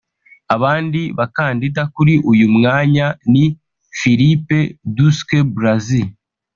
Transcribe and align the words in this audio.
Abandi 0.55 1.01
bakandida 1.17 1.81
kuri 1.95 2.13
uyu 2.31 2.47
mwanya 2.55 3.05
ni 3.31 3.45
Philippe 3.97 4.59
Douste-Blazy 4.95 6.03